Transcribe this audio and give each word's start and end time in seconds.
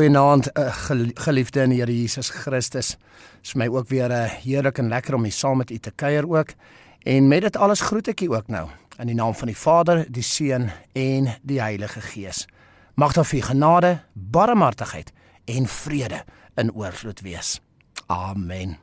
Goeienaand 0.00 0.48
uh, 0.56 0.70
geliefde 1.14 1.60
in 1.60 1.74
die 1.74 1.78
Here 1.82 1.92
Jesus 1.92 2.30
Christus. 2.32 2.94
Dit 2.96 3.50
is 3.50 3.54
my 3.54 3.66
ook 3.68 3.88
weer 3.88 4.08
'n 4.08 4.12
eh, 4.12 4.30
heerlik 4.44 4.78
en 4.78 4.88
lekker 4.88 5.14
om 5.14 5.22
hier 5.22 5.32
saam 5.32 5.56
met 5.56 5.70
u 5.70 5.78
te 5.78 5.90
kuier 5.90 6.24
ook. 6.28 6.54
En 7.02 7.28
met 7.28 7.42
dit 7.42 7.56
alles 7.56 7.80
groet 7.80 8.08
ek 8.08 8.20
u 8.20 8.32
ook 8.32 8.48
nou 8.48 8.68
in 8.98 9.06
die 9.06 9.14
naam 9.14 9.34
van 9.34 9.46
die 9.46 9.56
Vader, 9.56 10.06
die 10.08 10.22
Seun 10.22 10.70
en 10.92 11.28
die 11.42 11.60
Heilige 11.60 12.00
Gees. 12.00 12.46
Mag 12.94 13.12
daar 13.12 13.24
vir 13.24 13.42
genade, 13.42 14.00
barmhartigheid 14.12 15.12
en 15.44 15.66
vrede 15.66 16.24
in 16.54 16.72
oorvloed 16.72 17.20
wees. 17.20 17.60
Amen. 18.06 18.78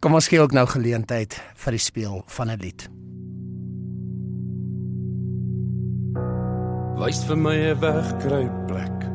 Kom 0.00 0.14
ons 0.14 0.28
gee 0.28 0.40
ook 0.40 0.52
nou 0.52 0.66
geleentheid 0.66 1.42
vir 1.54 1.70
die 1.70 1.80
speel 1.80 2.22
van 2.26 2.50
'n 2.50 2.58
lied. 2.58 2.88
Wys 6.98 7.24
vir 7.24 7.36
my 7.36 7.54
'n 7.54 7.80
wegkruipplek 7.80 9.13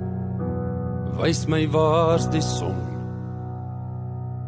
Wys 1.19 1.47
my 1.51 1.65
waar's 1.67 2.29
die 2.31 2.39
son. 2.39 2.79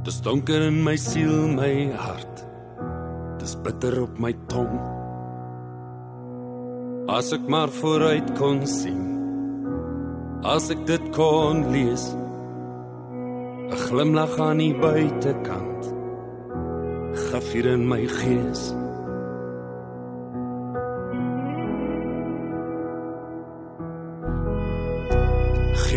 Dis 0.07 0.21
donker 0.23 0.61
in 0.69 0.77
my 0.85 0.95
siel, 0.95 1.49
my 1.51 1.91
hart. 1.99 2.45
Dis 3.41 3.57
bitter 3.59 3.97
op 4.05 4.15
my 4.23 4.31
tong. 4.47 4.77
As 7.11 7.33
ek 7.35 7.43
maar 7.51 7.67
vooruit 7.75 8.31
kon 8.39 8.63
sien. 8.63 9.03
As 10.47 10.71
ek 10.71 10.87
dit 10.87 11.11
kon 11.11 11.67
lees. 11.75 12.07
'n 12.15 13.75
Glimlag 13.83 14.39
aan 14.39 14.63
die 14.63 14.71
buitekant. 14.71 15.91
Gaf 17.27 17.51
hier 17.51 17.67
in 17.75 17.83
my 17.83 18.07
gees. 18.07 18.71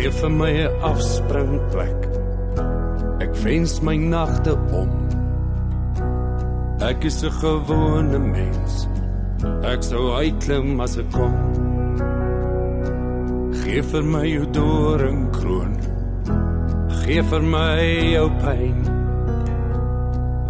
Gee 0.05 0.11
vir 0.21 0.29
my 0.29 0.53
'n 0.53 0.73
afspringplek. 0.85 2.01
Ek 3.23 3.31
wens 3.43 3.81
my 3.81 3.97
nagte 3.97 4.53
om. 4.81 4.91
Ek 6.89 7.05
is 7.09 7.23
'n 7.23 7.31
gewone 7.41 8.19
mens. 8.19 8.87
Ek 9.63 9.81
sou 9.81 10.13
uitklim 10.13 10.79
as 10.81 10.97
ek 10.97 11.09
kon. 11.11 11.33
Gee 13.63 13.81
vir 13.81 14.03
my 14.03 14.25
jou 14.27 14.45
doringkroon. 14.57 15.73
Gee 17.01 17.21
vir 17.23 17.41
my 17.41 17.81
jou 18.13 18.29
pyn. 18.43 18.79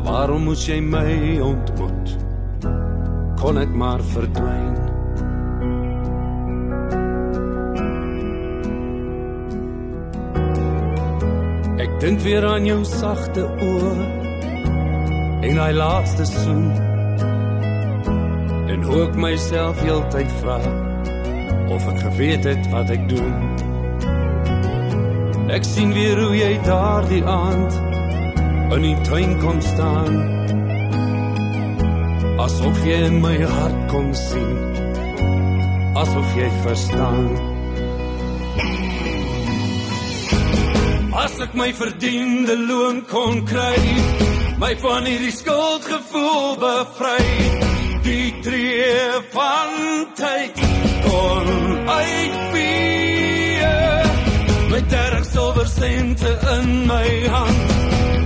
Waarom 0.03 0.43
moet 0.43 0.67
jy 0.67 0.81
my 0.81 1.39
ontmoet? 1.39 2.07
Kon 3.39 3.57
ek 3.57 3.71
maar 3.73 4.01
verdwyn? 4.03 4.94
Dink 12.05 12.19
weer 12.21 12.45
aan 12.45 12.67
jou 12.69 12.83
sagte 12.85 13.41
oë 13.65 13.93
en 15.47 15.57
hy 15.57 15.71
laaste 15.73 16.27
soen. 16.29 16.67
En 18.69 18.83
hoe 18.85 18.99
ek 19.07 19.17
myself 19.23 19.81
heeltyd 19.81 20.35
vra 20.43 20.59
of 21.73 21.87
ek 21.89 22.03
geweet 22.03 22.45
het 22.45 22.69
wat 22.75 22.93
ek 22.93 23.07
doen. 23.09 23.33
Ek 25.57 25.65
sien 25.65 25.95
weer 25.97 26.21
hoe 26.21 26.37
jy 26.37 26.51
daardie 26.67 27.23
aand 27.25 27.81
in 28.77 28.85
die 28.85 28.93
tuin 29.09 29.33
kom 29.41 29.65
staan. 29.71 30.21
Asof 32.45 32.85
jy 32.85 33.01
in 33.09 33.17
my 33.25 33.33
hart 33.41 33.81
kom 33.89 34.13
sien. 34.27 34.55
Asof 36.05 36.37
jy 36.37 36.53
verstaan. 36.69 37.54
As 41.25 41.39
ek 41.41 41.53
my 41.57 41.71
verdiende 41.73 42.55
loon 42.69 42.97
kon 43.09 43.39
kry 43.49 43.79
my 44.61 44.73
van 44.81 45.07
hierdie 45.09 45.33
skuldgevoel 45.33 46.55
bevry. 46.61 47.23
Die 48.05 48.29
tree 48.45 49.21
van 49.33 49.73
tyd 50.19 50.61
kon 51.07 51.49
uitvee. 51.89 53.71
Met 54.69 54.89
derg 54.93 55.25
silwer 55.31 55.67
sente 55.67 56.31
in 56.57 56.69
my 56.91 57.09
hand 57.33 57.73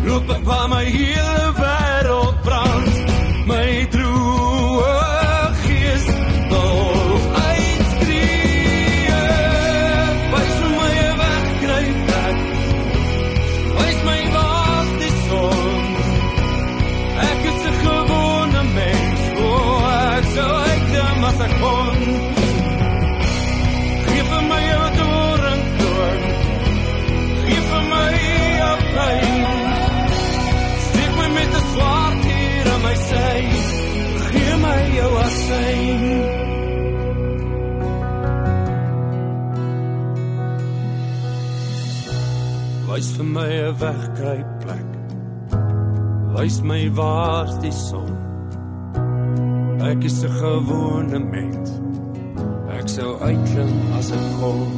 loop 0.09 0.35
ek 0.35 0.43
waar 0.51 0.67
my 0.71 0.83
hele 0.83 1.48
Wys 42.89 43.11
vir 43.13 43.25
my 43.25 43.51
'n 43.53 43.75
wegkruipplek. 43.77 44.89
Wys 46.33 46.61
my 46.61 46.89
waar's 46.97 47.53
die 47.61 47.71
son. 47.71 48.17
Ek 49.81 50.03
is 50.03 50.23
'n 50.23 50.33
gewone 50.41 51.19
mens. 51.19 51.69
Ek 52.73 52.87
sou 52.89 53.19
uitklim 53.21 53.93
as 53.93 54.11
ek 54.11 54.25
kon. 54.39 54.71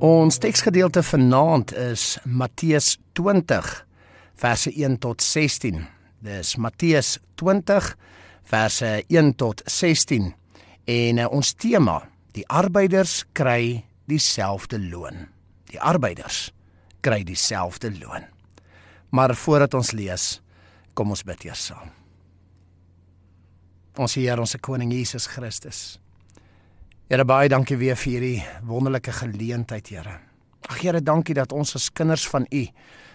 Ons 0.00 0.38
teksgedeelte 0.38 1.02
vanaand 1.02 1.72
is 1.72 2.18
Matteus 2.24 2.98
20 3.12 3.86
verse 4.34 4.70
1 4.70 4.98
tot 4.98 5.22
16. 5.22 5.86
Dis 6.20 6.56
Matteus 6.56 7.18
20 7.34 7.96
verse 8.44 9.04
1 9.08 9.34
tot 9.34 9.62
16 9.64 10.34
en 10.84 11.18
uh, 11.18 11.30
ons 11.30 11.54
tema 11.54 12.02
die 12.36 12.44
arbeiders 12.52 13.24
kry 13.32 13.84
dieselfde 14.10 14.78
loon. 14.78 15.26
Die 15.70 15.80
arbeiders 15.80 16.50
kry 17.00 17.22
dieselfde 17.24 17.90
loon. 17.96 18.26
Maar 19.10 19.34
voordat 19.34 19.74
ons 19.74 19.92
lees, 19.96 20.40
kom 20.94 21.14
ons 21.14 21.24
bid 21.24 21.46
eers 21.48 21.68
saam. 21.70 21.92
Ons 23.96 24.18
Here, 24.18 24.36
ons 24.40 24.56
koning 24.60 24.92
Jesus 24.92 25.28
Christus. 25.32 25.98
Here 27.08 27.24
baie 27.24 27.48
dankie 27.48 27.78
weer 27.80 27.96
vir 27.96 28.12
hierdie 28.12 28.44
wonderlike 28.66 29.14
geleentheid, 29.14 29.88
Here. 29.88 30.18
Ag 30.68 30.82
Here, 30.82 31.00
dankie 31.00 31.36
dat 31.38 31.54
ons 31.56 31.76
as 31.78 31.88
kinders 31.88 32.26
van 32.28 32.44
U 32.52 32.66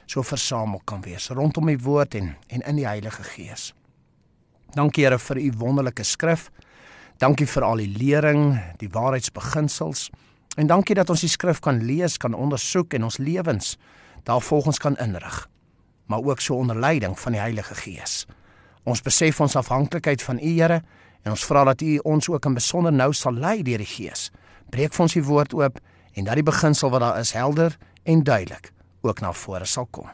so 0.09 0.23
versamel 0.25 0.81
kan 0.87 1.03
wees 1.05 1.29
rondom 1.29 1.69
U 1.69 1.77
woord 1.85 2.15
en 2.17 2.33
en 2.49 2.65
in 2.67 2.81
die 2.81 2.87
Heilige 2.87 3.23
Gees. 3.23 3.71
Dankie 4.73 5.05
Here 5.05 5.19
vir 5.19 5.37
U 5.37 5.51
wonderlike 5.61 6.03
skrif. 6.03 6.49
Dankie 7.21 7.45
vir 7.47 7.63
al 7.63 7.83
die 7.83 7.91
lering, 7.93 8.55
die 8.81 8.89
waarheidsbeginsels. 8.89 10.09
En 10.57 10.67
dankie 10.67 10.95
dat 10.97 11.09
ons 11.13 11.21
die 11.21 11.29
skrif 11.29 11.61
kan 11.61 11.83
lees, 11.85 12.17
kan 12.17 12.33
ondersoek 12.33 12.97
en 12.97 13.05
ons 13.07 13.21
lewens 13.21 13.77
daarvolgens 14.25 14.81
kan 14.81 14.97
inrig. 14.97 15.47
maar 16.11 16.23
ook 16.23 16.39
so 16.39 16.55
onder 16.55 16.79
leiding 16.79 17.19
van 17.19 17.31
die 17.31 17.41
Heilige 17.41 17.75
Gees. 17.75 18.25
Ons 18.83 19.01
besef 19.01 19.39
ons 19.39 19.55
afhanklikheid 19.55 20.21
van 20.23 20.39
U, 20.43 20.51
Here, 20.59 20.81
en 21.21 21.31
ons 21.31 21.45
vra 21.45 21.63
dat 21.63 21.81
U 21.81 21.97
ons 22.03 22.29
ook 22.29 22.45
in 22.45 22.57
besonder 22.57 22.93
nou 22.93 23.13
sal 23.13 23.33
lei 23.33 23.61
deur 23.63 23.79
die 23.79 23.87
Gees. 23.87 24.29
Breek 24.69 24.93
vir 24.93 25.07
ons 25.07 25.15
die 25.15 25.23
woord 25.23 25.55
oop 25.55 25.79
en 26.13 26.27
dat 26.27 26.35
die 26.35 26.47
beginsel 26.47 26.91
wat 26.91 27.05
daar 27.05 27.19
is 27.23 27.31
helder 27.37 27.77
en 28.03 28.23
duidelik 28.27 28.73
ook 29.01 29.21
na 29.21 29.31
vore 29.33 29.65
sal 29.65 29.87
kom. 29.89 30.09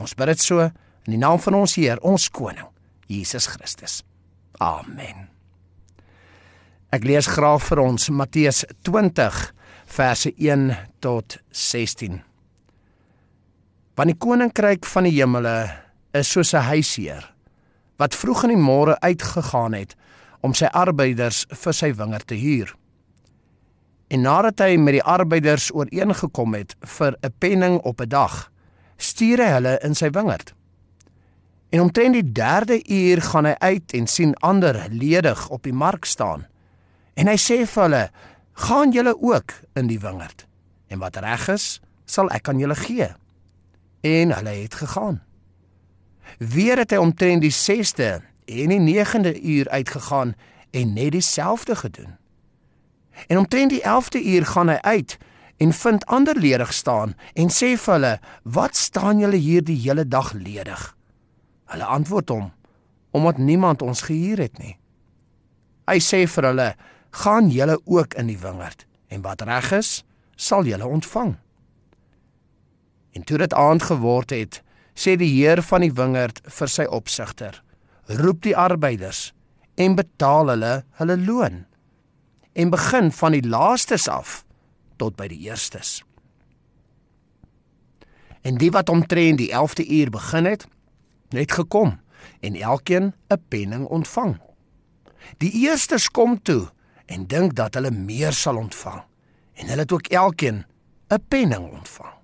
Ons 0.00 0.14
bid 0.14 0.30
dit 0.36 0.40
so 0.40 0.60
in 0.62 1.16
die 1.16 1.22
naam 1.22 1.40
van 1.42 1.62
ons 1.64 1.74
Heer, 1.80 2.02
ons 2.02 2.30
koning, 2.30 2.68
Jesus 3.10 3.48
Christus. 3.50 4.04
Amen. 4.62 5.35
Ek 6.96 7.04
lees 7.04 7.26
graag 7.28 7.60
vir 7.60 7.80
ons 7.82 8.06
Matteus 8.08 8.62
20 8.86 9.38
verse 9.92 10.30
1 10.32 10.70
tot 11.04 11.34
16. 11.52 12.22
Want 13.98 14.12
die 14.12 14.16
koninkryk 14.16 14.88
van 14.88 15.04
die 15.04 15.12
hemele 15.18 15.56
is 16.16 16.30
soos 16.32 16.54
'n 16.54 16.64
huisheer 16.72 17.26
wat 18.00 18.16
vroeg 18.16 18.44
in 18.44 18.54
die 18.54 18.64
môre 18.68 18.96
uitgegaan 19.00 19.74
het 19.76 19.92
om 20.40 20.54
sy 20.54 20.72
arbeiders 20.72 21.44
vir 21.50 21.72
sy 21.72 21.92
wingerd 21.92 22.26
te 22.26 22.34
huur. 22.34 22.72
En 24.08 24.22
nadat 24.22 24.58
hy 24.58 24.76
met 24.76 24.94
die 24.94 25.04
arbeiders 25.04 25.70
ooreengekom 25.74 26.54
het 26.54 26.76
vir 26.80 27.12
'n 27.22 27.34
penning 27.38 27.78
op 27.84 28.00
'n 28.00 28.08
dag, 28.08 28.50
stuur 28.96 29.38
hy 29.38 29.52
hulle 29.52 29.78
in 29.82 29.94
sy 29.94 30.10
wingerd. 30.10 30.54
En 31.70 31.80
omtrent 31.80 32.14
die 32.14 32.32
3de 32.32 32.80
uur 32.88 33.22
gaan 33.22 33.44
hy 33.44 33.54
uit 33.58 33.92
en 33.92 34.06
sien 34.06 34.34
ander 34.40 34.86
ledig 34.90 35.48
op 35.48 35.62
die 35.62 35.74
mark 35.74 36.04
staan. 36.04 36.46
En 37.16 37.30
hy 37.30 37.36
sê 37.40 37.62
vir 37.64 37.82
hulle: 37.82 38.04
"Gaan 38.66 38.92
julle 38.92 39.16
ook 39.22 39.52
in 39.74 39.88
die 39.88 40.00
wingerd, 40.00 40.46
en 40.88 40.98
wat 41.00 41.16
reg 41.16 41.48
is, 41.48 41.80
sal 42.04 42.30
ek 42.30 42.48
aan 42.48 42.60
julle 42.60 42.76
gee." 42.76 43.08
En 44.00 44.34
hulle 44.36 44.50
het 44.50 44.74
gegaan. 44.74 45.22
Weer 46.38 46.78
het 46.78 46.90
hy 46.90 47.00
omtrent 47.00 47.42
die 47.42 47.52
6de 47.52 48.20
en 48.44 48.68
die 48.68 48.80
9de 48.80 49.40
uur 49.42 49.68
uitgegaan 49.68 50.34
en 50.70 50.92
net 50.92 51.12
dieselfde 51.12 51.76
gedoen. 51.76 52.16
En 53.26 53.38
omtrent 53.38 53.70
die 53.70 53.82
11de 53.82 54.24
uur 54.24 54.46
gaan 54.46 54.68
hy 54.68 54.78
uit 54.80 55.16
en 55.56 55.72
vind 55.72 56.06
ander 56.06 56.36
ledig 56.38 56.72
staan 56.72 57.14
en 57.32 57.48
sê 57.48 57.76
vir 57.80 57.92
hulle: 57.94 58.20
"Wat 58.42 58.76
staan 58.76 59.18
julle 59.18 59.36
hier 59.36 59.64
die 59.64 59.80
hele 59.80 60.08
dag 60.08 60.32
ledig?" 60.32 60.96
Hulle 61.64 61.84
antwoord 61.84 62.28
hom: 62.28 62.52
"Omdat 63.10 63.38
niemand 63.38 63.82
ons 63.82 64.02
gehuur 64.02 64.38
het 64.38 64.58
nie." 64.58 64.78
Hy 65.86 65.98
sê 66.00 66.26
vir 66.28 66.44
hulle: 66.44 66.74
"Gaan 67.10 67.48
julle 67.50 67.80
ook 67.84 68.14
in 68.14 68.26
die 68.26 68.38
wingerd 68.38 68.86
en 69.08 69.22
wat 69.22 69.42
reg 69.42 69.72
is, 69.72 70.04
sal 70.36 70.64
julle 70.64 70.86
ontvang." 70.86 71.36
En 73.12 73.22
toe 73.22 73.38
dit 73.38 73.54
aand 73.54 73.82
geword 73.82 74.30
het, 74.30 74.62
sê 74.94 75.16
die 75.16 75.32
heer 75.34 75.62
van 75.62 75.80
die 75.80 75.92
wingerd 75.92 76.40
vir 76.44 76.68
sy 76.68 76.84
opsigter: 76.84 77.62
"Roep 78.06 78.42
die 78.42 78.56
arbeiders 78.56 79.32
en 79.74 79.94
betaal 79.94 80.48
hulle 80.48 80.84
hulle 80.90 81.18
loon." 81.18 81.66
en 82.56 82.70
begin 82.70 83.12
van 83.12 83.32
die 83.32 83.44
laastes 83.44 84.08
af 84.08 84.40
tot 84.96 85.16
by 85.16 85.28
die 85.28 85.42
eerstes. 85.44 86.00
En 88.40 88.56
die 88.56 88.70
wat 88.72 88.88
omtrent 88.88 89.42
die 89.42 89.50
11de 89.52 89.84
uur 89.98 90.10
begin 90.14 90.48
het, 90.48 90.64
het 91.36 91.52
gekom 91.52 91.98
en 92.40 92.56
elkeen 92.56 93.12
'n 93.28 93.42
penning 93.48 93.84
ontvang. 93.84 94.40
Die 95.36 95.52
eerstes 95.52 96.08
kom 96.10 96.42
toe 96.42 96.70
en 97.06 97.26
dink 97.26 97.54
dat 97.54 97.74
hulle 97.74 97.90
meer 97.90 98.32
sal 98.32 98.56
ontvang 98.56 99.02
en 99.56 99.70
hulle 99.70 99.84
het 99.86 99.92
ook 99.92 100.06
elkeen 100.06 100.64
'n 101.08 101.22
penning 101.28 101.70
ontvang. 101.70 102.14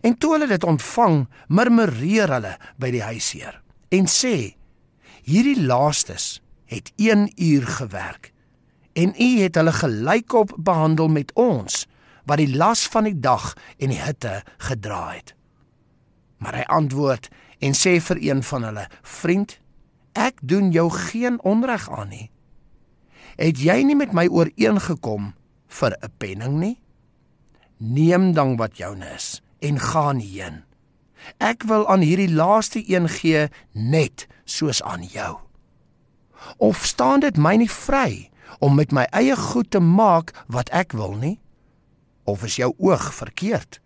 En 0.00 0.18
toe 0.18 0.32
hulle 0.32 0.46
dit 0.46 0.64
ontvang, 0.64 1.28
murmureer 1.48 2.28
hulle 2.32 2.58
by 2.76 2.90
die 2.90 3.02
huisheer 3.02 3.62
en 3.88 4.06
sê: 4.06 4.56
"Hierdie 5.22 5.62
laastes 5.66 6.42
het 6.64 6.92
1 6.96 7.32
uur 7.36 7.66
gewerk 7.66 8.32
en 8.92 9.14
u 9.18 9.40
het 9.40 9.54
hulle 9.54 9.72
gelykop 9.72 10.56
behandel 10.56 11.08
met 11.08 11.32
ons 11.32 11.86
wat 12.24 12.38
die 12.38 12.56
las 12.56 12.86
van 12.86 13.08
die 13.08 13.18
dag 13.20 13.52
en 13.78 13.92
die 13.92 14.00
hitte 14.00 14.42
gedra 14.68 15.10
het. 15.12 15.34
Maar 16.42 16.62
hy 16.62 16.66
antwoord 16.74 17.28
en 17.62 17.76
sê 17.78 17.98
vir 18.02 18.18
een 18.22 18.42
van 18.42 18.64
hulle: 18.64 18.86
"Vriend, 19.02 19.58
ek 20.12 20.38
doen 20.42 20.70
jou 20.70 20.90
geen 20.90 21.42
onreg 21.42 21.90
aan 21.90 22.08
nie. 22.08 22.30
Het 23.36 23.58
jy 23.58 23.82
nie 23.86 23.96
met 23.96 24.12
my 24.12 24.26
ooreengekom 24.28 25.32
vir 25.68 25.96
'n 26.02 26.12
penning 26.18 26.58
nie? 26.58 26.80
Neem 27.78 28.32
dan 28.32 28.56
wat 28.56 28.76
joune 28.76 29.06
is 29.14 29.42
en 29.60 29.78
gaan 29.78 30.18
heen. 30.18 30.64
Ek 31.38 31.62
wil 31.62 31.88
aan 31.88 32.00
hierdie 32.00 32.30
laaste 32.30 32.82
een 32.86 33.08
gee 33.08 33.48
net 33.72 34.26
soos 34.44 34.82
aan 34.82 35.02
jou. 35.02 35.38
Of 36.56 36.84
staan 36.84 37.20
dit 37.20 37.36
my 37.36 37.56
nie 37.56 37.70
vry 37.70 38.30
om 38.58 38.74
met 38.74 38.92
my 38.92 39.06
eie 39.10 39.36
goed 39.36 39.70
te 39.70 39.80
maak 39.80 40.34
wat 40.46 40.70
ek 40.74 40.92
wil 40.92 41.14
nie? 41.14 41.38
Of 42.24 42.42
is 42.42 42.56
jou 42.56 42.74
oog 42.78 43.14
verkeerd 43.14 43.80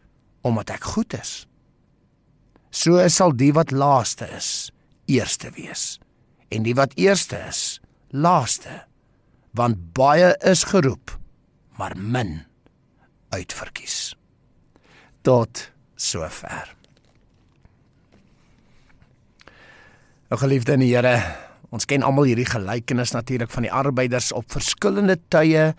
omdat 0.47 0.71
ek 0.71 0.85
goed 0.85 1.15
is? 1.15 1.47
So 2.71 3.01
sal 3.09 3.33
die 3.37 3.53
wat 3.53 3.71
laaste 3.71 4.29
is, 4.37 4.71
eerste 5.07 5.51
wees 5.57 5.99
en 6.49 6.63
die 6.63 6.75
wat 6.79 6.93
eerste 6.95 7.39
is, 7.49 7.81
laaste. 8.15 8.85
Want 9.57 9.93
baie 9.97 10.35
is 10.45 10.67
geroep, 10.69 11.15
maar 11.81 11.97
min 11.97 12.43
uitverkies. 13.33 14.15
Tot 15.25 15.71
sover. 15.97 16.75
O 20.29 20.37
geliefde 20.37 20.77
in 20.77 20.83
die 20.85 20.93
Here, 20.93 21.17
Ons 21.75 21.87
ken 21.91 22.05
almal 22.07 22.31
hierdie 22.31 22.47
gelykenis 22.49 23.13
natuurlik 23.13 23.51
van 23.51 23.67
die 23.67 23.73
arbeiders 23.75 24.31
op 24.33 24.53
verskillende 24.55 25.19
tye 25.35 25.73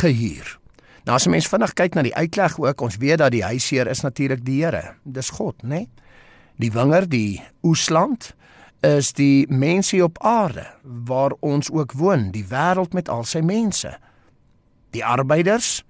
gehuur. 0.00 0.58
Nou 1.04 1.16
as 1.16 1.26
'n 1.26 1.30
mens 1.30 1.48
vinnig 1.48 1.74
kyk 1.74 1.94
na 1.94 2.02
die 2.02 2.14
uitleg 2.14 2.58
ook, 2.58 2.80
ons 2.80 2.96
weet 2.96 3.18
dat 3.18 3.32
die 3.32 3.44
huisheer 3.44 3.86
is 3.86 4.00
natuurlik 4.00 4.44
die 4.44 4.64
Here. 4.64 4.94
Dis 5.04 5.30
God, 5.30 5.62
né? 5.62 5.68
Nee? 5.68 5.88
Die 6.56 6.72
wingerd, 6.72 7.10
die 7.10 7.42
oesland 7.62 8.34
is 8.84 9.12
die 9.16 9.46
mense 9.48 9.96
op 10.04 10.18
aarde 10.20 10.66
waar 10.82 11.32
ons 11.40 11.70
ook 11.72 11.92
woon, 11.96 12.28
die 12.34 12.44
wêreld 12.50 12.92
met 12.92 13.08
al 13.08 13.24
sy 13.24 13.40
mense. 13.40 13.90
Die 14.92 15.04
arbeiders 15.04 15.82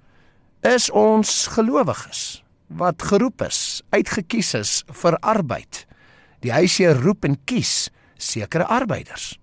is 0.62 0.90
ons 0.90 1.46
gelowiges 1.52 2.44
wat 2.74 3.02
geroep 3.02 3.42
is, 3.44 3.82
uitgekies 3.90 4.54
is 4.58 4.70
vir 5.02 5.18
arbeid. 5.20 5.84
Die 6.42 6.52
huisheer 6.52 6.96
roep 7.02 7.26
en 7.28 7.36
kies 7.44 7.90
sekere 8.16 8.66
arbeiders. 8.66 9.34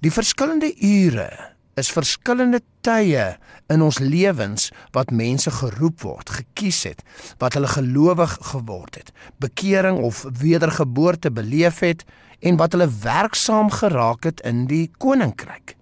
Die 0.00 0.10
verskillende 0.10 0.72
ure 0.80 1.28
is 1.76 1.92
verskillende 1.92 2.62
tye 2.86 3.36
in 3.72 3.82
ons 3.84 3.98
lewens 4.00 4.70
wat 4.96 5.12
mense 5.12 5.50
geroep 5.52 6.00
word, 6.06 6.30
gekies 6.38 6.86
het, 6.88 7.02
wat 7.42 7.58
hulle 7.58 7.68
gelowig 7.68 8.38
geword 8.48 8.96
het, 8.96 9.12
bekering 9.44 10.00
of 10.00 10.24
wedergeboorte 10.40 11.30
beleef 11.30 11.82
het 11.84 12.06
en 12.40 12.58
wat 12.60 12.76
hulle 12.76 12.88
werksaam 13.02 13.70
geraak 13.72 14.24
het 14.28 14.42
in 14.46 14.66
die 14.70 14.90
koninkryk. 14.98 15.76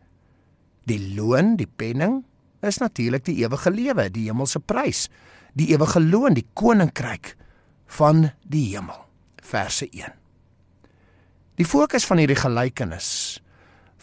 Die 0.88 1.00
loon, 1.16 1.56
die 1.56 1.68
penning 1.68 2.22
is 2.64 2.78
natuurlik 2.80 3.24
die 3.24 3.38
ewige 3.42 3.70
lewe, 3.72 4.08
die 4.12 4.28
hemelse 4.28 4.60
prys, 4.60 5.08
die 5.54 5.70
ewige 5.72 6.00
loon, 6.00 6.36
die 6.36 6.46
koninkryk 6.54 7.34
van 7.98 8.30
die 8.42 8.68
hemel. 8.74 9.00
Verse 9.44 9.88
1. 9.90 10.12
Die 11.60 11.66
fokus 11.66 12.06
van 12.08 12.18
hierdie 12.18 12.38
gelykenis 12.38 13.40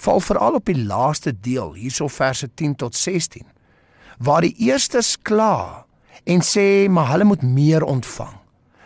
val 0.01 0.21
veral 0.23 0.57
op 0.57 0.65
die 0.65 0.79
laaste 0.79 1.33
deel, 1.45 1.75
hierso 1.77 2.07
verse 2.09 2.47
10 2.57 2.75
tot 2.81 2.95
16, 2.97 3.45
waar 4.17 4.41
die 4.41 4.55
eerstes 4.65 5.13
kla 5.21 5.85
en 6.25 6.41
sê 6.45 6.87
maar 6.89 7.11
hulle 7.11 7.27
moet 7.29 7.43
meer 7.45 7.85
ontvang, 7.85 8.33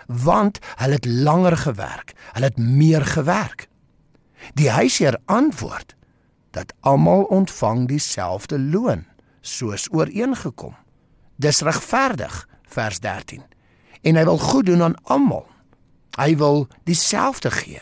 want 0.08 0.60
hulle 0.76 0.94
het 0.94 1.06
langer 1.06 1.58
gewerk, 1.58 2.14
hulle 2.34 2.46
het 2.46 2.58
meer 2.58 3.06
gewerk. 3.06 3.68
Die 4.54 4.70
huisheer 4.70 5.18
antwoord 5.26 5.96
dat 6.52 6.74
almal 6.80 7.24
ontvang 7.24 7.88
dieselfde 7.88 8.60
loon, 8.60 9.06
soos 9.42 9.88
ooreengekom. 9.92 10.76
Dis 11.36 11.62
regverdig, 11.62 12.48
vers 12.64 13.00
13. 13.00 13.44
En 14.02 14.16
hy 14.16 14.24
wil 14.24 14.38
goed 14.38 14.66
doen 14.66 14.84
aan 14.84 14.96
almal. 15.04 15.48
Hy 16.16 16.36
wil 16.40 16.68
dieselfde 16.88 17.52
gee 17.52 17.82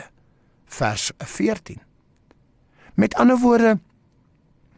vers 0.74 1.10
14. 1.18 1.78
Met 2.94 3.14
ander 3.14 3.38
woorde 3.38 3.78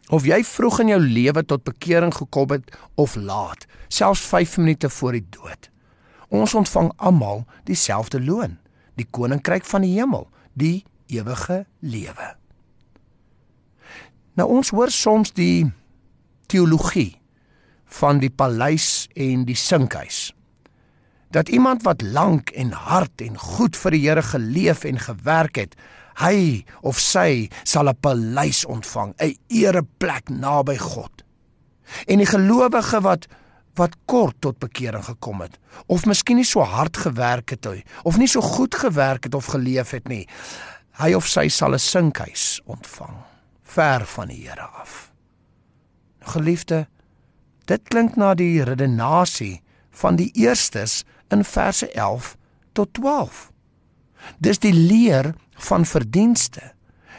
of 0.07 0.25
jy 0.25 0.43
vroeg 0.45 0.79
in 0.83 0.91
jou 0.93 0.99
lewe 1.01 1.43
tot 1.45 1.65
bekering 1.67 2.13
gekom 2.15 2.53
het 2.53 2.69
of 2.95 3.15
laat, 3.15 3.65
selfs 3.87 4.21
5 4.29 4.57
minute 4.61 4.89
voor 4.89 5.17
die 5.17 5.25
dood. 5.29 5.69
Ons 6.29 6.53
ontvang 6.53 6.91
almal 6.97 7.45
dieselfde 7.63 8.19
loon, 8.23 8.57
die 8.95 9.07
koninkryk 9.11 9.65
van 9.65 9.81
die 9.81 9.93
hemel, 9.95 10.27
die 10.53 10.85
ewige 11.07 11.65
lewe. 11.79 12.35
Nou 14.33 14.49
ons 14.49 14.69
hoor 14.69 14.91
soms 14.91 15.31
die 15.33 15.71
teologie 16.47 17.15
van 17.85 18.19
die 18.19 18.29
paleis 18.29 19.07
en 19.15 19.45
die 19.47 19.55
sinkhuis. 19.55 20.31
dat 21.29 21.49
iemand 21.49 21.83
wat 21.83 22.01
lank 22.01 22.49
en 22.49 22.71
hard 22.71 23.21
en 23.21 23.37
goed 23.37 23.75
vir 23.75 23.91
die 23.91 24.03
Here 24.07 24.23
geleef 24.23 24.83
en 24.87 24.99
gewerk 24.99 25.59
het, 25.59 25.75
hy 26.23 26.63
of 26.81 26.99
sy 26.99 27.49
sal 27.63 27.89
'n 27.89 27.99
paleis 27.99 28.65
ontvang, 28.65 29.13
'n 29.19 29.37
ereplek 29.47 30.29
naby 30.29 30.77
God. 30.77 31.11
En 32.07 32.17
die 32.17 32.25
gelowige 32.25 33.01
wat 33.01 33.27
wat 33.77 33.95
kort 34.05 34.35
tot 34.41 34.59
bekering 34.59 35.05
gekom 35.05 35.41
het 35.41 35.57
of 35.85 36.05
miskien 36.05 36.39
nie 36.41 36.47
so 36.47 36.65
hard 36.65 36.97
gewerk 36.97 37.49
het 37.55 37.65
hy 37.65 37.83
of 38.03 38.17
nie 38.17 38.27
so 38.27 38.41
goed 38.41 38.75
gewerk 38.75 39.23
het 39.29 39.35
of 39.35 39.53
geleef 39.53 39.91
het 39.91 40.07
nie, 40.07 40.25
hy 41.01 41.13
of 41.13 41.27
sy 41.27 41.47
sal 41.49 41.73
'n 41.73 41.79
sinkhuis 41.79 42.61
ontvang 42.65 43.17
ver 43.63 44.05
van 44.05 44.27
die 44.27 44.47
Here 44.47 44.67
af. 44.81 45.11
Geliefde, 46.19 46.87
dit 47.65 47.83
klink 47.83 48.15
na 48.15 48.33
die 48.33 48.63
redenasie 48.63 49.61
van 49.91 50.15
die 50.15 50.31
eerstes 50.33 51.03
in 51.29 51.43
verse 51.43 51.91
11 51.91 52.35
tot 52.73 52.93
12. 52.93 53.51
Dis 54.39 54.59
die 54.59 54.73
leer 54.73 55.33
van 55.69 55.85
verdienste 55.85 56.73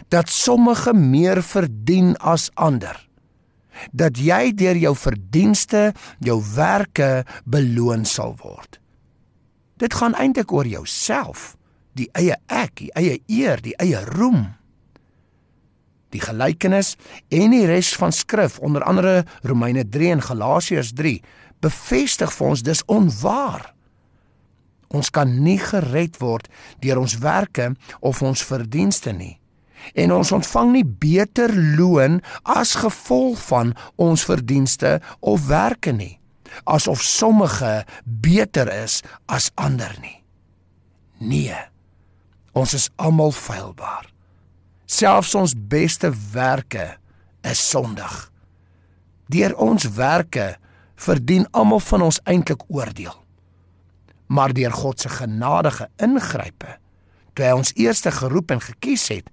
dat 0.09 0.29
sommige 0.29 0.95
meer 0.95 1.43
verdien 1.43 2.17
as 2.17 2.51
ander. 2.55 3.08
Dat 3.93 4.19
jy 4.19 4.53
deur 4.57 4.77
jou 4.77 4.95
verdienste, 4.97 5.93
jou 6.25 6.39
werke 6.55 7.25
beloon 7.45 8.05
sal 8.05 8.37
word. 8.43 8.81
Dit 9.79 9.95
gaan 9.95 10.17
eintlik 10.19 10.53
oor 10.53 10.67
jouself, 10.67 11.55
die 11.95 12.09
eie 12.19 12.37
ek, 12.47 12.81
die 12.83 12.93
eie 12.99 13.19
eer, 13.31 13.63
die 13.63 13.77
eie 13.79 14.03
roem. 14.15 14.55
Die 16.15 16.23
gelykenis 16.25 16.95
en 17.35 17.53
die 17.53 17.67
res 17.69 17.93
van 18.01 18.15
skrif, 18.15 18.59
onder 18.65 18.83
andere 18.83 19.25
Romeine 19.47 19.85
3 19.85 20.15
en 20.17 20.25
Galasiërs 20.25 20.95
3, 20.97 21.19
bevestig 21.61 22.33
vir 22.33 22.49
ons 22.49 22.65
dis 22.65 22.85
onwaar. 22.91 23.75
Ons 24.89 25.11
kan 25.13 25.29
nie 25.45 25.59
gered 25.61 26.17
word 26.23 26.49
deur 26.81 27.03
ons 27.03 27.19
werke 27.21 27.75
of 28.01 28.23
ons 28.25 28.45
verdienste 28.47 29.13
nie. 29.13 29.37
En 29.95 30.13
ons 30.13 30.33
ontvang 30.33 30.73
nie 30.73 30.85
beter 30.85 31.53
loon 31.79 32.21
as 32.43 32.77
gevolg 32.83 33.41
van 33.49 33.75
ons 33.97 34.25
verdienste 34.25 34.99
of 35.21 35.47
werke 35.49 35.93
nie, 35.93 36.19
asof 36.65 37.03
sommige 37.03 37.85
beter 38.05 38.71
is 38.73 39.03
as 39.27 39.51
ander 39.55 39.95
nie. 40.03 40.19
Nee. 41.19 41.59
Ons 42.53 42.75
is 42.75 42.89
almal 42.97 43.31
feilbaar. 43.35 44.09
Selfs 44.89 45.35
ons 45.35 45.55
beste 45.55 46.11
werke 46.33 46.97
is 47.47 47.61
sondig. 47.71 48.15
Deur 49.29 49.55
ons 49.61 49.85
werke 49.95 50.57
verdien 50.99 51.47
almal 51.53 51.83
van 51.85 52.09
ons 52.09 52.21
eintlik 52.27 52.65
oordeel 52.73 53.15
maar 54.29 54.53
deur 54.53 54.73
God 54.73 55.01
se 55.01 55.09
genadige 55.09 55.89
ingrype 55.97 56.77
toe 57.33 57.47
hy 57.47 57.55
ons 57.57 57.73
eerste 57.81 58.13
geroep 58.13 58.53
en 58.53 58.61
gekies 58.61 59.07
het 59.15 59.29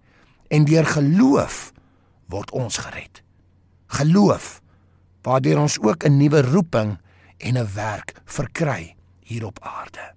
en 0.48 0.66
deur 0.66 0.86
geloof 0.86 1.72
word 2.30 2.52
ons 2.52 2.78
gered. 2.78 3.24
Geloof 3.88 4.62
waardeur 5.26 5.60
ons 5.60 5.80
ook 5.82 6.04
'n 6.04 6.18
nuwe 6.18 6.42
roeping 6.42 6.98
en 7.38 7.58
'n 7.58 7.74
werk 7.74 8.22
verkry 8.26 8.96
hier 9.20 9.46
op 9.46 9.60
aarde. 9.62 10.14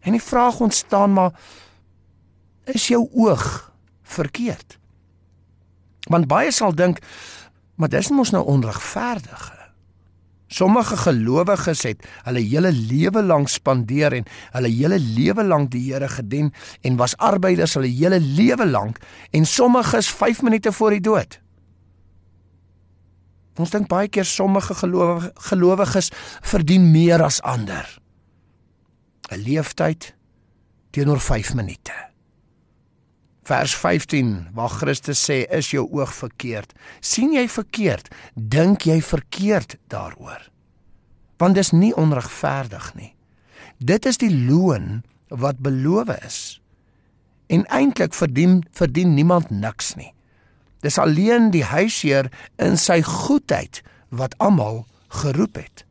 En 0.00 0.12
die 0.12 0.22
vraag 0.22 0.60
ontstaan 0.60 1.12
maar 1.12 1.32
is 2.64 2.88
jou 2.88 3.08
oog 3.12 3.72
verkeerd? 4.02 4.78
Want 6.00 6.26
baie 6.26 6.50
sal 6.50 6.74
dink 6.74 6.98
maar 7.74 7.88
dis 7.88 8.08
mos 8.08 8.30
nou 8.30 8.44
onregverdig. 8.46 9.61
Sommige 10.52 10.96
gelowiges 11.00 11.86
het 11.88 12.02
hulle 12.26 12.42
hele 12.44 12.72
lewe 12.72 13.22
lank 13.24 13.48
spandeer 13.48 14.12
en 14.18 14.26
hulle 14.52 14.68
hele 14.68 14.98
lewe 15.00 15.44
lank 15.44 15.70
die 15.72 15.86
Here 15.86 16.08
gedien 16.12 16.52
en 16.84 16.98
was 17.00 17.16
arbeiders 17.16 17.78
hulle 17.78 17.88
hele 17.88 18.20
lewe 18.20 18.66
lank 18.68 19.00
en 19.32 19.48
sommiges 19.48 20.10
5 20.12 20.42
minute 20.42 20.72
voor 20.72 20.92
die 20.96 21.00
dood. 21.00 21.38
Ons 23.60 23.72
dink 23.72 23.88
baie 23.88 24.08
keer 24.08 24.28
sommige 24.28 24.76
gelowiges 24.76 26.12
verdien 26.40 26.90
meer 26.92 27.24
as 27.24 27.40
ander. 27.40 27.88
'n 29.32 29.40
Leeftyd 29.40 30.14
teenoor 30.90 31.20
5 31.20 31.54
minute. 31.54 32.11
Vers 33.52 33.74
15 33.76 34.48
waar 34.56 34.70
Christus 34.72 35.20
sê 35.28 35.42
is 35.52 35.74
jou 35.74 35.84
oog 35.92 36.14
verkeerd. 36.14 36.72
sien 37.00 37.34
jy 37.36 37.48
verkeerd? 37.48 38.08
Dink 38.34 38.86
jy 38.88 39.02
verkeerd 39.02 39.76
daaroor? 39.92 40.48
Want 41.36 41.60
dis 41.60 41.70
nie 41.70 41.92
onregverdig 41.92 42.94
nie. 42.94 43.12
Dit 43.76 44.08
is 44.08 44.16
die 44.16 44.32
loon 44.32 45.02
wat 45.28 45.60
beloof 45.60 46.08
is. 46.24 46.62
En 47.52 47.68
eintlik 47.68 48.14
verdien 48.14 48.64
verdien 48.72 49.14
niemand 49.14 49.50
niks 49.50 49.94
nie. 50.00 50.14
Dis 50.80 50.96
alleen 50.98 51.50
die 51.52 51.64
huisheer 51.64 52.32
in 52.56 52.80
sy 52.80 53.02
goedheid 53.04 53.82
wat 54.08 54.32
almal 54.40 54.86
geroep 55.08 55.60
het. 55.60 55.84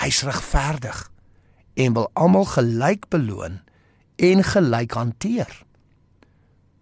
Hy's 0.00 0.24
regverdig 0.24 1.10
en 1.76 1.92
wil 1.92 2.08
almal 2.14 2.48
gelyk 2.56 3.10
beloon 3.12 3.60
en 4.16 4.44
gelyk 4.44 4.96
hanteer. 4.96 5.52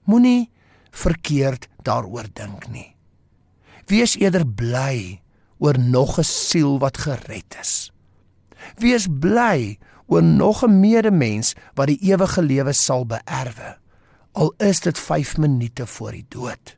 Moenie 0.09 0.49
verkeerd 0.91 1.69
daaroor 1.85 2.31
dink 2.33 2.69
nie. 2.73 2.95
Wees 3.89 4.17
eerder 4.17 4.47
bly 4.47 5.21
oor 5.61 5.79
nog 5.79 6.19
'n 6.19 6.25
siel 6.25 6.79
wat 6.79 6.99
gered 6.99 7.57
is. 7.61 7.93
Wees 8.77 9.07
bly 9.21 9.79
oor 10.07 10.23
nog 10.23 10.65
'n 10.65 10.81
medemens 10.81 11.55
wat 11.75 11.87
die 11.87 12.01
ewige 12.01 12.43
lewe 12.43 12.73
sal 12.73 13.07
beerwe. 13.07 13.77
Al 14.33 14.55
is 14.57 14.81
dit 14.81 14.99
5 14.99 15.37
minute 15.37 15.87
voor 15.87 16.13
die 16.13 16.27
dood. 16.29 16.77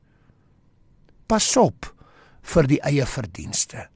Pas 1.26 1.56
op 1.56 1.94
vir 2.42 2.66
die 2.66 2.80
eie 2.80 3.06
verdienste. 3.06 3.88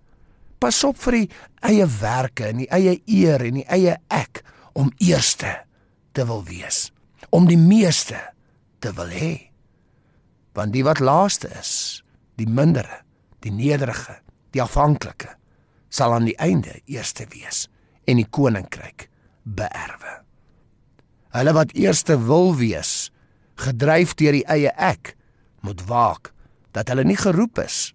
Pas 0.59 0.85
op 0.85 0.99
vir 0.99 1.12
die 1.12 1.31
eie 1.61 1.87
werke 2.00 2.47
en 2.47 2.57
die 2.57 2.69
eie 2.69 3.03
eer 3.07 3.41
en 3.41 3.55
die 3.55 3.67
eie 3.67 3.97
ek 4.09 4.45
om 4.73 4.93
eerste 4.99 5.64
te 6.12 6.26
wil 6.26 6.45
wees, 6.45 6.93
om 7.31 7.47
die 7.47 7.59
meeste 7.59 8.34
te 8.85 8.93
wil 8.97 9.12
hê. 9.12 9.33
Want 10.55 10.75
die 10.75 10.85
wat 10.85 11.00
laaste 11.00 11.49
is, 11.57 12.03
die 12.38 12.49
mindere, 12.49 13.00
die 13.45 13.53
nederige, 13.53 14.19
die 14.55 14.62
afhanklike, 14.62 15.33
sal 15.88 16.14
aan 16.14 16.29
die 16.29 16.37
einde 16.43 16.76
eerste 16.91 17.26
wees 17.33 17.67
en 18.11 18.21
die 18.21 18.29
koninkryk 18.29 19.09
beerwe. 19.45 20.21
Hulle 21.35 21.55
wat 21.57 21.75
eerste 21.79 22.19
wil 22.29 22.53
wees, 22.59 23.11
gedryf 23.59 24.14
deur 24.19 24.37
die 24.37 24.47
eie 24.50 24.73
ek, 24.76 25.14
moet 25.64 25.81
waak 25.88 26.33
dat 26.75 26.91
hulle 26.91 27.07
nie 27.07 27.19
geroep 27.19 27.62
is, 27.62 27.95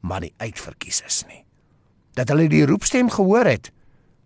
maar 0.00 0.22
nie 0.24 0.32
uitverkies 0.38 1.02
is 1.06 1.20
nie. 1.28 1.42
Dat 2.14 2.30
hulle 2.30 2.46
die 2.50 2.64
roepstem 2.66 3.10
gehoor 3.10 3.50
het, 3.50 3.70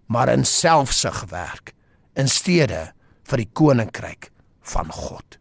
maar 0.06 0.30
in 0.32 0.44
selfsug 0.44 1.24
werk 1.32 1.74
in 2.18 2.28
steede 2.28 2.90
vir 3.28 3.44
die 3.44 3.50
koninkryk 3.56 4.30
van 4.74 4.92
God 4.92 5.37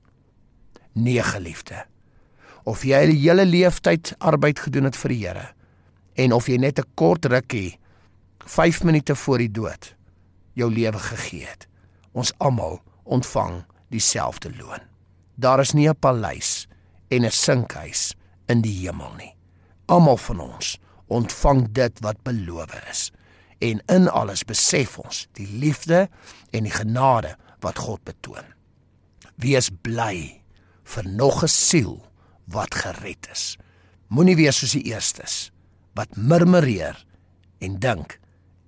nee 0.98 1.24
geliefde. 1.24 1.86
Of 2.68 2.84
jy 2.84 3.06
die 3.12 3.22
hele 3.22 3.46
leeftyd 3.46 4.16
arbeid 4.20 4.60
gedoen 4.60 4.90
het 4.90 4.98
vir 5.00 5.14
die 5.14 5.22
Here 5.26 5.46
en 6.18 6.34
of 6.34 6.48
jy 6.50 6.58
net 6.58 6.80
'n 6.80 6.92
kort 6.96 7.26
rukkie 7.26 7.80
5 8.46 8.84
minute 8.84 9.16
voor 9.16 9.38
die 9.38 9.52
dood 9.52 9.96
jou 10.54 10.72
lewe 10.72 11.00
gegee 11.00 11.46
het. 11.46 11.68
Ons 12.12 12.34
almal 12.38 12.82
ontvang 13.04 13.64
dieselfde 13.90 14.50
loon. 14.58 14.82
Daar 15.36 15.60
is 15.60 15.74
nie 15.74 15.88
'n 15.90 16.00
paleis 16.00 16.68
en 17.10 17.26
'n 17.26 17.32
sinkhuis 17.32 18.16
in 18.48 18.62
die 18.62 18.88
hemel 18.88 19.14
nie. 19.18 19.36
Almal 19.86 20.18
van 20.18 20.40
ons 20.40 20.80
ontvang 21.08 21.68
dit 21.72 22.00
wat 22.00 22.24
beloof 22.24 22.74
is. 22.90 23.12
En 23.60 23.82
in 23.86 24.10
alles 24.10 24.44
besef 24.44 24.98
ons 24.98 25.28
die 25.32 25.48
liefde 25.48 26.10
en 26.52 26.64
die 26.64 26.72
genade 26.72 27.36
wat 27.60 27.78
God 27.78 28.04
betoon. 28.04 28.46
Wees 29.36 29.70
bly 29.82 30.42
vir 30.88 31.08
nog 31.08 31.44
'n 31.44 31.48
siel 31.48 32.06
wat 32.46 32.76
gered 32.76 33.28
is. 33.32 33.58
Moenie 34.08 34.36
wees 34.36 34.58
soos 34.58 34.72
die 34.72 34.88
eerstes 34.94 35.52
wat 35.94 36.16
murmureer 36.16 37.06
en 37.60 37.80
dink 37.80 38.20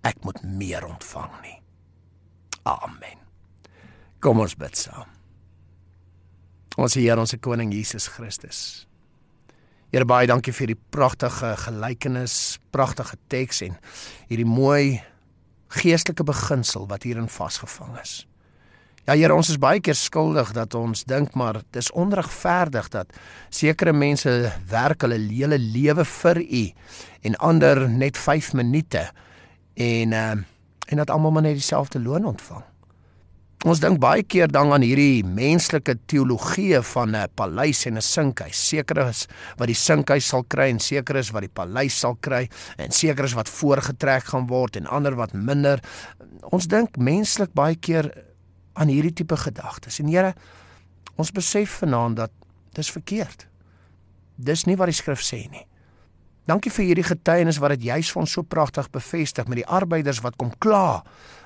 ek 0.01 0.23
moet 0.23 0.43
meer 0.43 0.85
ontvang 0.85 1.41
nie. 1.41 1.61
Amen. 2.63 3.17
Kom 4.19 4.39
ons 4.39 4.55
bid 4.55 4.77
saam. 4.77 5.07
Ons 6.77 6.93
Here, 6.93 7.19
ons 7.19 7.35
koning 7.41 7.73
Jesus 7.73 8.07
Christus. 8.07 8.87
Here 9.89 10.05
baie 10.05 10.27
dankie 10.27 10.53
vir 10.53 10.67
die 10.67 10.77
pragtige 10.93 11.55
gelykenis, 11.57 12.59
pragtige 12.71 13.17
teks 13.27 13.61
en 13.61 13.77
hierdie 14.29 14.45
mooi 14.45 15.01
geestelike 15.69 16.23
beginsel 16.23 16.87
wat 16.87 17.03
hierin 17.03 17.29
vasgevang 17.29 17.97
is. 18.01 18.28
Ja 19.09 19.15
Here, 19.17 19.33
ons 19.33 19.47
is 19.49 19.57
baie 19.57 19.79
keer 19.81 19.97
skuldig 19.97 20.51
dat 20.53 20.75
ons 20.77 20.99
dink 21.09 21.33
maar 21.33 21.63
dis 21.73 21.87
onregverdig 21.97 22.91
dat 22.93 23.15
sekere 23.49 23.89
mense 23.89 24.29
werk 24.69 25.01
hulle 25.01 25.17
hele 25.31 25.57
lewe 25.57 26.05
vir 26.05 26.37
U 26.43 26.61
en 27.25 27.37
ander 27.47 27.87
net 27.89 28.19
5 28.21 28.51
minute. 28.61 29.07
En 29.73 30.13
uh 30.13 30.35
en 30.89 31.01
dat 31.01 31.09
almal 31.13 31.31
maar 31.31 31.45
net 31.45 31.57
dieselfde 31.57 31.99
loon 32.01 32.25
ontvang. 32.25 32.61
Ons 33.69 33.81
dink 33.81 33.99
baie 34.01 34.23
keer 34.23 34.49
dan 34.49 34.71
aan 34.73 34.85
hierdie 34.85 35.25
menslike 35.25 35.97
teologie 36.05 36.77
van 36.93 37.15
'n 37.15 37.27
paleis 37.35 37.85
en 37.85 37.97
'n 37.97 38.01
sinkhuis. 38.01 38.67
Seker 38.69 39.07
is 39.09 39.25
wat 39.57 39.67
die 39.67 39.75
sinkhuis 39.75 40.27
sal 40.27 40.43
kry 40.43 40.69
en 40.69 40.79
seker 40.79 41.15
is 41.15 41.31
wat 41.31 41.41
die 41.41 41.53
paleis 41.53 41.99
sal 41.99 42.15
kry 42.15 42.47
en 42.77 42.91
seker 42.91 43.25
is 43.25 43.33
wat 43.33 43.49
voorgetrek 43.49 44.23
gaan 44.23 44.47
word 44.47 44.75
en 44.75 44.85
ander 44.85 45.15
wat 45.15 45.33
minder. 45.33 45.79
Ons 46.51 46.67
dink 46.67 46.97
menslik 46.97 47.53
baie 47.53 47.75
keer 47.75 48.28
aan 48.79 48.91
hierdie 48.91 49.13
tipe 49.13 49.37
gedagtes. 49.37 49.99
En 49.99 50.07
Here, 50.07 50.33
ons 51.19 51.31
besef 51.35 51.81
vanaand 51.81 52.15
dat 52.21 52.31
dis 52.77 52.91
verkeerd. 52.91 53.47
Dis 54.35 54.63
nie 54.65 54.77
wat 54.79 54.87
die 54.91 54.95
skrif 54.95 55.23
sê 55.25 55.43
nie. 55.51 55.65
Dankie 56.49 56.71
vir 56.73 56.87
hierdie 56.87 57.05
getuienis 57.05 57.59
wat 57.61 57.75
dit 57.75 57.89
juis 57.91 58.09
vir 58.09 58.21
ons 58.23 58.31
so 58.33 58.41
pragtig 58.41 58.87
bevestig 58.89 59.49
met 59.51 59.59
die 59.59 59.67
arbeiders 59.67 60.23
wat 60.25 60.37
kom 60.39 60.53
kla. 60.63 61.03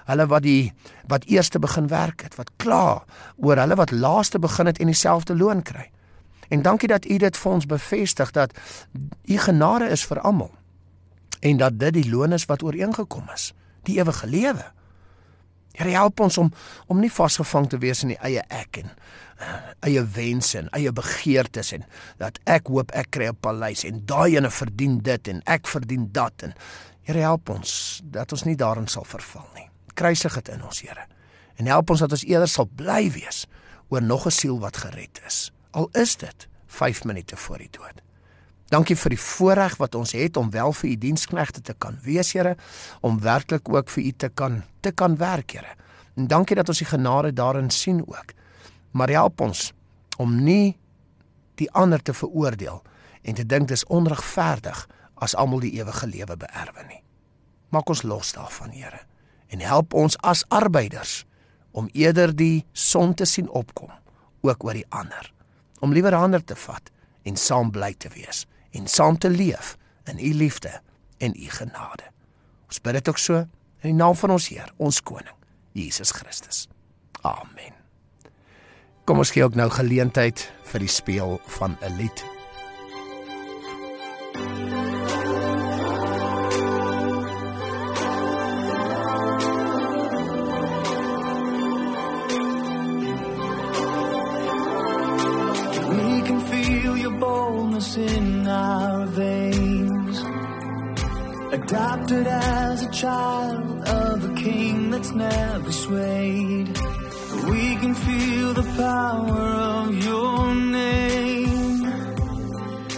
Hulle 0.08 0.28
wat 0.32 0.46
die 0.46 0.72
wat 1.12 1.26
eerste 1.32 1.60
begin 1.60 1.90
werk 1.92 2.24
het, 2.24 2.38
wat 2.40 2.54
kla 2.62 3.02
oor 3.36 3.60
hulle 3.60 3.76
wat 3.80 3.92
laaste 3.92 4.40
begin 4.40 4.70
het 4.70 4.80
en 4.80 4.92
dieselfde 4.92 5.36
loon 5.36 5.64
kry. 5.66 5.90
En 6.54 6.62
dankie 6.62 6.88
dat 6.88 7.06
u 7.10 7.18
dit 7.18 7.38
vir 7.38 7.52
ons 7.52 7.66
bevestig 7.66 8.32
dat 8.32 8.54
u 9.26 9.38
genade 9.38 9.90
is 9.92 10.06
vir 10.06 10.22
almal 10.22 10.52
en 11.44 11.58
dat 11.60 11.80
dit 11.80 11.98
die 11.98 12.10
loon 12.10 12.32
is 12.32 12.46
wat 12.48 12.64
ooreengekom 12.64 13.28
is, 13.34 13.52
die 13.84 13.98
ewige 14.00 14.28
lewe. 14.28 14.64
Here 15.74 15.90
help 15.90 16.20
ons 16.20 16.38
om 16.38 16.52
om 16.88 17.00
nie 17.00 17.12
vasgevang 17.12 17.70
te 17.70 17.80
wees 17.82 18.04
in 18.04 18.14
die 18.14 18.20
eie 18.22 18.44
ek 18.54 18.78
en 18.84 18.92
uh, 19.42 19.60
eie 19.90 20.04
wense 20.16 20.58
en 20.60 20.70
eie 20.78 20.92
begeertes 20.94 21.74
en 21.74 21.86
dat 22.22 22.40
ek 22.46 22.70
hoop 22.70 22.94
ek 22.94 23.10
kry 23.12 23.30
'n 23.32 23.40
paleis 23.42 23.84
en 23.84 24.06
daai 24.06 24.38
ene 24.38 24.52
verdien 24.52 25.00
dit 25.02 25.28
en 25.28 25.42
ek 25.46 25.68
verdien 25.68 26.12
dat 26.12 26.44
en 26.44 26.54
Here 27.04 27.20
help 27.20 27.50
ons 27.50 28.02
dat 28.04 28.32
ons 28.32 28.46
nie 28.48 28.56
daarin 28.56 28.88
sal 28.88 29.04
verval 29.04 29.48
nie. 29.58 29.68
Kruisig 29.94 30.38
dit 30.40 30.54
in 30.54 30.64
ons 30.64 30.82
Here. 30.82 31.04
En 31.60 31.68
help 31.68 31.90
ons 31.90 32.00
dat 32.00 32.12
ons 32.12 32.24
eerder 32.24 32.48
sal 32.48 32.70
bly 32.80 33.12
wees 33.12 33.46
oor 33.90 34.02
nog 34.02 34.26
'n 34.26 34.32
siel 34.32 34.60
wat 34.60 34.78
gered 34.78 35.22
is. 35.28 35.52
Al 35.72 35.90
is 35.92 36.16
dit 36.16 36.48
5 36.68 37.04
minute 37.04 37.36
voor 37.36 37.58
die 37.58 37.70
dood. 37.72 38.02
Dankie 38.74 38.96
vir 38.98 39.14
die 39.14 39.22
voorreg 39.22 39.76
wat 39.78 39.94
ons 39.94 40.16
het 40.18 40.38
om 40.40 40.48
wel 40.50 40.72
vir 40.74 40.90
u 40.90 40.94
diensknegte 40.98 41.62
te 41.62 41.76
kan 41.78 42.00
wees, 42.02 42.32
Here, 42.34 42.56
om 43.06 43.20
werklik 43.22 43.70
ook 43.70 43.90
vir 43.94 44.04
u 44.04 44.12
te 44.12 44.30
kan 44.30 44.64
te 44.82 44.92
kan 44.92 45.18
werk, 45.18 45.52
Here. 45.52 45.76
En 46.18 46.28
dankie 46.28 46.56
dat 46.56 46.70
ons 46.70 46.82
die 46.82 46.88
genade 46.90 47.34
daarin 47.34 47.70
sien 47.70 48.02
ook. 48.02 48.34
Maar 48.92 49.10
help 49.10 49.42
ons 49.42 49.74
om 50.18 50.34
nie 50.44 50.78
die 51.62 51.70
ander 51.72 52.02
te 52.02 52.14
veroordeel 52.14 52.82
en 53.22 53.34
te 53.34 53.46
dink 53.46 53.68
dis 53.68 53.86
onregverdig 53.86 54.88
as 55.22 55.36
almal 55.36 55.62
die 55.62 55.76
ewige 55.78 56.08
lewe 56.08 56.38
beerwe 56.38 56.86
nie. 56.88 57.04
Maak 57.70 57.90
ons 57.90 58.02
los 58.04 58.34
daarvan, 58.34 58.74
Here, 58.74 59.04
en 59.54 59.62
help 59.62 59.94
ons 59.94 60.18
as 60.18 60.46
arbeiders 60.50 61.26
om 61.72 61.90
eerder 61.94 62.34
die 62.36 62.66
son 62.74 63.14
te 63.14 63.26
sien 63.26 63.50
opkom 63.50 63.94
ook 64.42 64.64
oor 64.66 64.74
die 64.74 64.90
ander. 64.90 65.30
Om 65.80 65.94
liewer 65.94 66.16
ander 66.16 66.42
te 66.44 66.56
vat 66.56 66.90
en 67.24 67.38
saam 67.38 67.70
bly 67.72 67.94
te 67.94 68.10
wees 68.10 68.48
en 68.74 68.88
saam 68.88 69.18
te 69.18 69.30
leef 69.30 69.78
in 70.10 70.20
u 70.20 70.34
liefde 70.34 70.82
en 71.18 71.34
u 71.38 71.50
genade. 71.50 72.10
Ons 72.68 72.82
bid 72.82 72.94
dit 72.94 73.10
ook 73.10 73.22
so 73.22 73.46
in 73.84 73.92
die 73.92 74.00
naam 74.00 74.16
van 74.16 74.36
ons 74.36 74.50
Heer, 74.50 74.74
ons 74.78 75.02
koning, 75.02 75.36
Jesus 75.78 76.12
Christus. 76.12 76.68
Amen. 77.22 77.76
Kom 79.04 79.20
ons 79.20 79.32
gee 79.36 79.44
ook 79.44 79.56
nou 79.60 79.70
geleentheid 79.70 80.48
vir 80.72 80.80
die 80.80 80.92
speel 80.92 81.40
van 81.60 81.78
'n 81.82 81.98
lied. 81.98 82.33
Adopted 101.54 102.26
as 102.26 102.82
a 102.82 102.90
child 102.90 103.88
of 103.88 104.26
a 104.26 104.34
king 104.34 104.90
that's 104.90 105.12
never 105.12 105.72
swayed. 105.72 106.68
We 107.48 107.76
can 107.76 107.94
feel 107.94 108.56
the 108.56 108.64
power 108.76 109.40
of 109.78 110.04
your 110.04 110.56
name. 110.56 111.84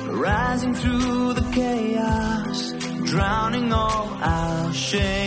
Rising 0.07 0.73
through 0.73 1.33
the 1.33 1.51
chaos, 1.51 2.71
drowning 3.11 3.73
all 3.73 4.07
our 4.21 4.71
shame. 4.71 5.24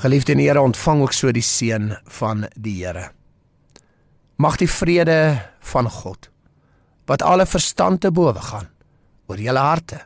Geliefde 0.00 0.32
in 0.32 0.38
Here, 0.38 0.60
ontvang 0.60 1.02
ook 1.02 1.12
so 1.12 1.28
die 1.32 1.44
seën 1.44 1.90
van 2.08 2.46
die 2.56 2.78
Here. 2.80 3.10
Mag 4.40 4.56
die 4.56 4.70
vrede 4.70 5.42
van 5.60 5.90
God 5.90 6.30
wat 7.10 7.22
alle 7.26 7.44
verstand 7.46 8.00
te 8.00 8.12
bowe 8.14 8.38
gaan 8.38 8.68
oor 9.26 9.40
julle 9.42 9.58
harte 9.58 9.98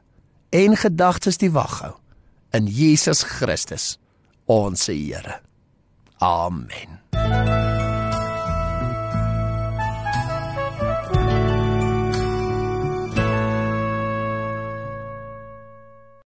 en 0.50 0.74
gedagtes 0.80 1.36
die 1.38 1.52
wag 1.52 1.78
hou 1.84 1.92
in 2.56 2.66
Jesus 2.66 3.22
Christus 3.36 3.98
ons 4.50 4.88
Here. 4.88 5.38
Amen. 6.18 7.04